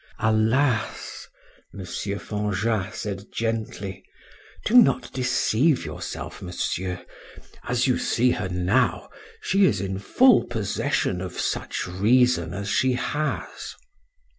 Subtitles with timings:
[0.17, 1.27] "Alas!"
[1.75, 1.81] M.
[1.85, 4.03] Fanjat said gently,
[4.65, 7.05] "do not deceive yourself, monsieur;
[7.65, 9.09] as you see her now,
[9.43, 13.75] she is in full possession of such reason as she has."